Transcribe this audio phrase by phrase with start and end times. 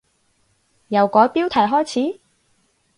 [0.87, 2.19] 由改標題開始？